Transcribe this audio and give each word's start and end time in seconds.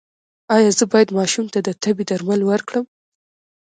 ایا 0.55 0.71
زه 0.77 0.83
باید 0.91 1.15
ماشوم 1.19 1.45
ته 1.53 1.59
د 1.67 1.69
تبې 1.83 2.03
درمل 2.09 2.41
ورکړم؟ 2.45 2.85